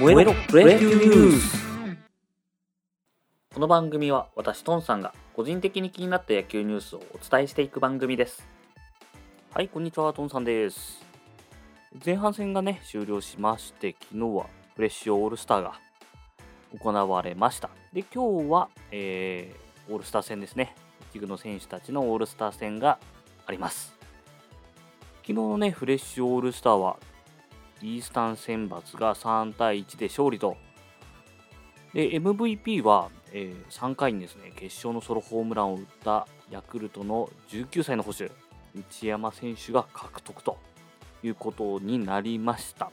[0.00, 1.58] 燃えろプロ野球ニュース
[3.52, 8.48] この番組は私トンさんが個人的に気になった野球ニュースをお伝えしていく番組です。
[9.52, 11.04] はいこんにちはトンさんです。
[12.02, 15.78] 前半戦がね終了しまして昨日はフレッシュオールスターが
[16.82, 17.68] 行われました。
[17.92, 20.74] で今日は、えー、オールスター戦ですね。
[21.10, 22.98] 一部の選手たちのオールスター戦が
[23.44, 23.92] あります。
[25.16, 26.96] 昨日のねフレッシュオールスターは
[27.82, 30.56] イースタン選抜が3対1で勝利と。
[31.94, 38.30] で、MVP は、えー、3回にですね、決勝のソロホームランを打ったヤクルトの19歳の捕手、
[38.74, 40.58] 内山選手が獲得と
[41.22, 42.90] いうことになりました。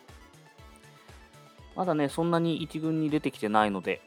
[1.76, 4.02] まだね、そんなに1軍に出てきてないので、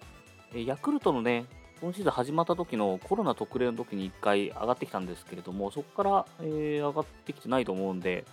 [0.54, 1.46] えヤクルトのね、
[1.80, 8.24] 今シーズン始まった時のコロナ特例の時に1回上がってきたんですけれども、そこから、えー、上がってきてないと思うんで、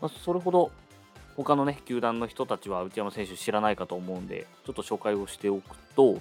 [0.00, 0.70] まあ、それほど
[1.36, 6.20] 他のね、球団の人たちは内山選手知らないかと思うんで、ちょっと紹介をしておくと、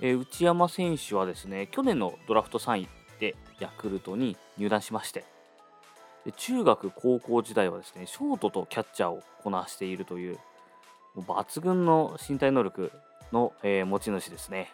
[0.00, 2.88] えー、内山選手はですね、去年のドラフト3位
[3.20, 5.24] でヤクルトに入団しまして、
[6.24, 10.38] で中学、高校時代はですね、ショートとキャッチャーをこなしているという、
[11.14, 12.90] もう抜群の身体能力
[13.32, 14.72] の、えー、持ち主ですね。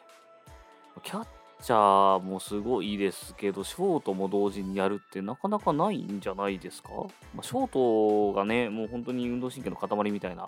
[1.03, 1.27] キャッ
[1.63, 6.91] チャーもすごいですけど、ショートも同時にやるってなかなかないんじゃないですか、
[7.35, 10.47] まあ、ショートがね、もう本当に運動神経の塊みたいな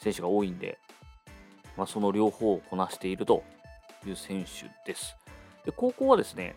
[0.00, 0.78] 選手が多いんで、
[1.76, 3.42] まあ、その両方をこなしていると
[4.06, 5.16] いう選手です。
[5.64, 6.54] で高校はですね、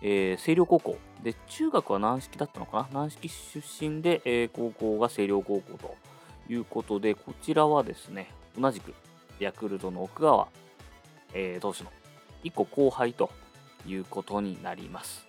[0.00, 0.96] えー、星稜高校。
[1.22, 3.00] で、中学は軟式だったのかな？
[3.00, 5.96] 軟式出身で、えー、高校が星稜高校と
[6.48, 8.94] いうことで、こちらはですね、同じく
[9.38, 10.48] ヤクルトの奥川、
[11.34, 11.90] えー、投手の
[12.44, 13.30] 1個後輩と
[13.86, 15.26] いうことになります。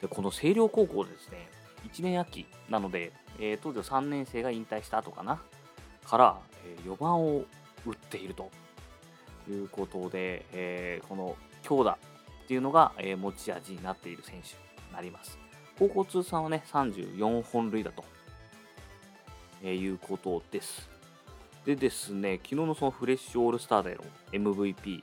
[0.00, 1.48] でこの星稜高校ですね、
[1.90, 5.40] 1年秋なので、えー、当時は3年生が引退した後かな、
[6.04, 7.44] から、えー、4番を
[7.86, 8.50] 打っていると
[9.48, 14.56] いうことで、えー、この強打っていうのが、えー、持ち味になっている選手
[14.88, 15.38] になります。
[15.78, 18.04] 高校通算はね、34本塁打と、
[19.62, 20.88] えー、いうことです。
[21.64, 25.02] でですね、昨日のそのフレッシュオールスターでの MVP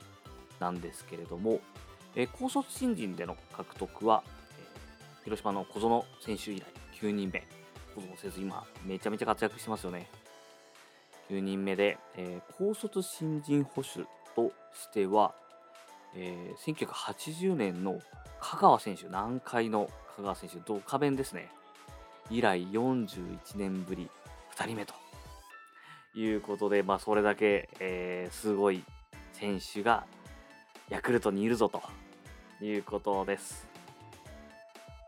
[0.64, 1.60] なんですけれども、
[2.16, 4.22] えー、高卒新人での獲得は、
[4.58, 6.64] えー、広島の小園選手以来
[7.00, 7.46] 9人目。
[7.94, 10.08] 小園選手今めちゃめちゃ活躍してますよね。
[11.30, 14.00] 9人目で、えー、高卒新人捕手
[14.34, 15.34] としては、
[16.16, 18.00] えー、1980年の
[18.40, 21.50] 香川選手、南海の香川選手、同化弁ですね。
[22.30, 24.08] 以来41年ぶり
[24.56, 24.94] 2人目と
[26.14, 28.82] いうことで、まあ、それだけ、えー、すごい
[29.32, 30.06] 選手が
[30.90, 31.82] ヤクルトにいるぞと
[32.62, 33.66] いうことです。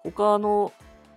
[0.03, 0.73] 他の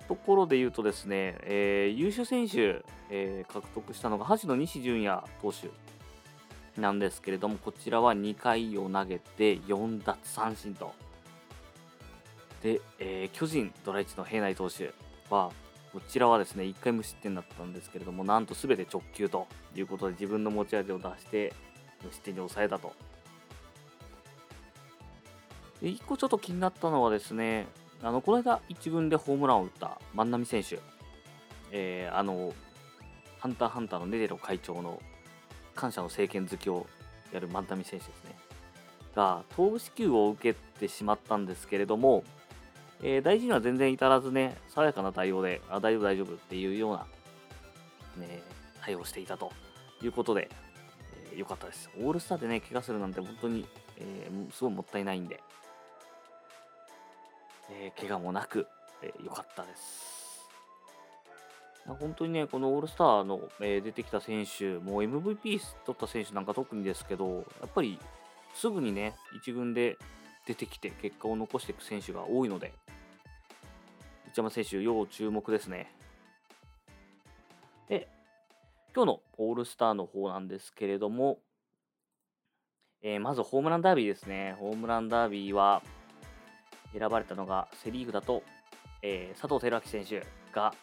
[0.08, 5.70] ところで言うとですね、えー、優秀選手、えー、獲得したのが橋野西純也投手
[6.82, 10.94] なんですけれども、こちらは2回を投げて4奪三振と。
[12.62, 14.94] で、えー、巨人ドラ1の平内投手
[15.30, 15.52] は、
[15.94, 21.54] こちらはですね、1回無失点だったんですけれども、なんと全て直球ということで自分の持ち味を出して
[22.04, 22.94] 無失点に抑えたと
[25.82, 27.68] で1個ちょっと気になったのはですね、
[28.02, 30.80] あのこの間1軍でホームランを打った万波選手、
[31.72, 32.54] えー、あの、
[33.40, 35.02] ハンターハンターのネデロ会長の
[35.76, 36.88] 感謝の政権好きを
[37.32, 38.36] やる万波選手ですね、
[39.16, 42.24] が、頭部支給を受けてしまったんですけれども、
[43.02, 48.42] えー、大事には全然至らずね、爽やかな対応で、あ大丈夫、大丈夫っていうような、ね、
[48.82, 49.52] 対応していたと
[50.02, 50.50] いうことで、
[51.34, 51.90] えー、かったです。
[52.02, 53.66] オールスターでね、怪我するなんて本当に、
[53.98, 55.42] えー、すごいもったいないんで、
[57.72, 58.68] えー、怪我もなく、
[59.02, 60.20] えー、よかったです。
[61.86, 67.98] 本当にね、このオールスターの、えー、出てきた選手、もう MVP 取った選手なんか特にですけど、やっぱり
[68.54, 69.98] すぐにね、1軍で
[70.46, 72.74] 出てきて結果を残していく選手が多いので、
[74.28, 75.92] 内山選手、要注目ですね。
[77.88, 78.08] で、
[78.96, 81.40] 今日のオールスターの方なんですけれども、
[83.02, 84.56] えー、まずホームランダービーですね。
[84.60, 85.82] ホームランダービーは、
[86.98, 88.44] 選ばれたのがセ・リーグだと、
[89.02, 90.74] えー、佐藤輝明選手が、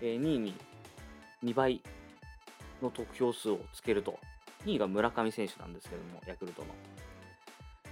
[0.00, 0.54] えー、2位に
[1.44, 1.80] 2倍
[2.82, 4.18] の得票数をつけると、
[4.66, 6.68] 2位が村上選手なんですけども、ヤクルトの。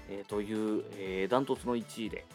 [0.09, 2.27] えー、という、えー、ダントツの1位で、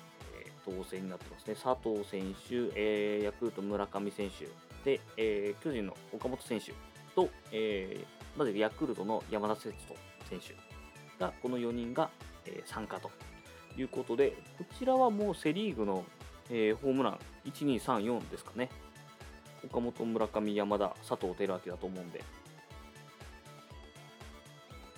[0.41, 1.55] えー、当選になってますね。
[1.55, 4.47] 佐藤選手、えー、ヤクルト村上選手、
[4.83, 6.73] で、えー、巨人の岡本選手
[7.13, 9.95] と、えー、まずヤクルトの山田哲人
[10.29, 10.55] 選手
[11.19, 12.09] が、この4人が、
[12.45, 13.11] えー、参加と
[13.77, 16.03] いうことで、こちらはもうセ・リーグの、
[16.49, 18.69] えー、ホームラン1、2、3、4ですかね。
[19.65, 22.23] 岡本、村上、山田、佐藤輝明だと思うんで。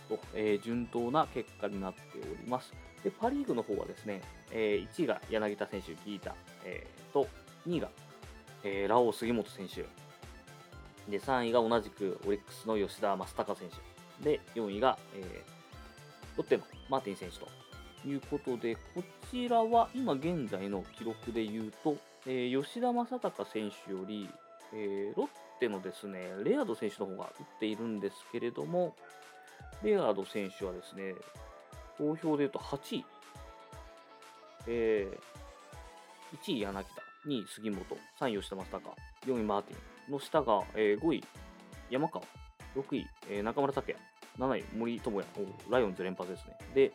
[0.09, 2.73] と、えー、順当な結果になっております。
[3.03, 4.21] で、パ・リーグの方はですね、
[4.51, 6.35] えー、1位が柳田選手、ギータ、
[6.65, 7.27] えー、と、
[7.67, 7.89] 2位が、
[8.63, 9.85] えー、ラオウ杉本選手、
[11.09, 17.47] で、3位が同じくオリックスの吉田正尚選手、で、4位が、えー、ロッテのマーティン選手と
[18.05, 24.29] いうことで、こちらは今現在の記録で言うと、えー、吉田正尚選手より、
[24.73, 25.27] えー、ロッ
[25.59, 28.95] テのですね、レアード選手の方が打っているんですけれども、
[29.83, 31.15] レアード選手はですね、
[31.97, 33.05] 投票で言うと8位、
[34.67, 37.83] えー、1位柳田、2位杉本、
[38.19, 39.77] 3位吉田正尚、4位マーティ
[40.09, 41.23] ンの下が、えー、5位
[41.89, 42.23] 山川、
[42.75, 43.99] 6位、えー、中村拓也、
[44.37, 45.27] 7位森友哉、
[45.69, 46.57] ライオンズ連発ですね。
[46.73, 46.93] で、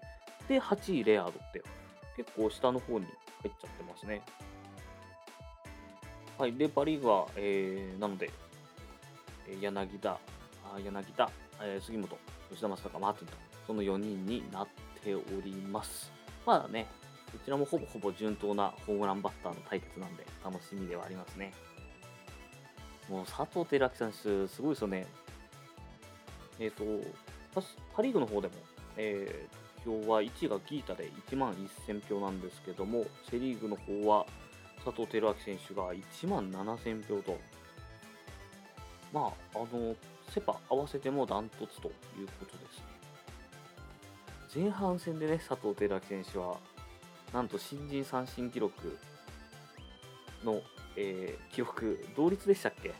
[0.48, 1.62] で8位レアードって
[2.16, 3.06] 結構下の方に
[3.42, 4.22] 入っちゃってますね。
[6.38, 6.52] はい。
[6.54, 8.30] で、パ・リーグは、えー、なので、
[9.60, 10.18] 柳田、
[10.84, 11.30] 柳田、
[11.80, 12.18] 杉本、
[12.50, 13.34] 吉田正尚、マーティンと、
[13.68, 14.68] その4人になっ
[15.02, 16.10] ております。
[16.44, 16.86] まだね、
[17.32, 21.52] こちらもほぼほぼ順当なホームランバッターの対決なんで、楽しみではありますね。
[23.08, 25.06] もう佐藤輝明選手、すごいですよね。
[26.58, 27.08] えっ、ー、と、
[27.94, 28.54] パ・リーグの方でも、
[28.96, 31.52] えー、票は1位がギータで1万
[31.86, 34.26] 1000票なんですけども、セ・リーグの方は
[34.84, 37.38] 佐藤輝明選手が1万7000票と、
[39.12, 39.94] まあ、あの、
[40.30, 42.78] セ・パ合わせてもダントツということです
[44.58, 44.64] ね。
[44.64, 46.56] 前半戦でね、佐藤輝明選手は、
[47.32, 48.98] なんと新人三振記録
[50.44, 50.60] の、
[50.96, 52.94] えー、記録、同率でしたっけ？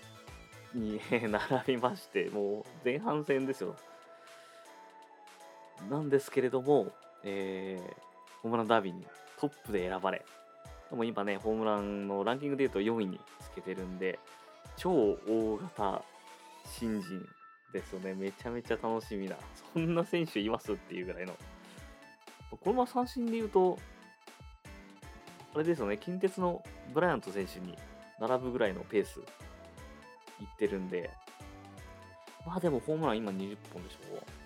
[0.74, 3.76] に並びまして、もう前半戦ですよ。
[5.90, 6.92] なんですけれども、
[7.22, 9.06] えー、ホームランダービーに
[9.38, 10.24] トップで選ばれ、
[10.90, 14.18] でも今ね、ホームランのランキングで言うと4位につけてるんで、
[14.76, 16.02] 超大型
[16.64, 17.26] 新人
[17.72, 18.14] ですよね。
[18.14, 19.36] めちゃめちゃ楽しみな。
[19.72, 21.34] そんな選手いますっていうぐらいの。
[22.50, 23.78] このまま三振で言うと、
[25.54, 27.76] あれですよね、近鉄のブライアント選手に
[28.20, 29.20] 並ぶぐらいのペース
[30.40, 31.10] いってるんで、
[32.46, 34.43] まあでもホームラン今20本でしょう。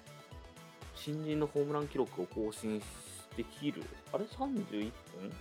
[1.09, 2.79] 新人のホームラン記録を更新
[3.35, 3.83] できる？
[4.13, 5.33] あれ ?31 本？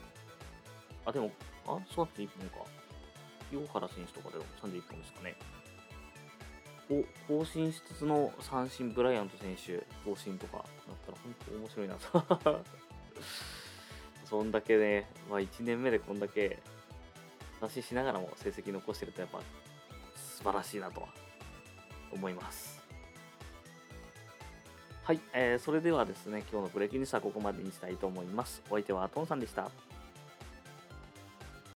[1.05, 1.29] あ、でも、
[1.65, 2.69] あ、そうなって1本か。
[3.49, 5.35] 清原選手とかでも31本ですかね。
[6.89, 10.65] を更新しつつの三振ブライアント選手更新とかだっ
[11.05, 12.63] たら本当面白いなと
[14.23, 16.63] そんだけね、まあ、1年目でこんだけ
[17.59, 19.41] 三振しながらも成績残してるとやっぱ
[20.15, 21.09] 素晴らしいなとは
[22.13, 22.86] 思います
[25.07, 28.61] はい、えー、それではですね今日のブレーキニュースはここまでにしたいと思います。
[28.69, 29.71] お相手はトンさんでした。